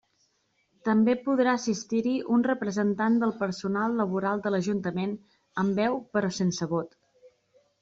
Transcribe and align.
També 0.87 1.13
podrà 1.27 1.51
assistir-hi 1.57 2.13
un 2.37 2.45
representant 2.47 3.19
del 3.25 3.35
personal 3.43 3.95
laboral 4.01 4.43
de 4.47 4.55
l'Ajuntament 4.55 5.15
amb 5.65 5.81
veu, 5.83 6.03
però 6.17 6.35
sense 6.41 6.73
vot. 6.77 7.01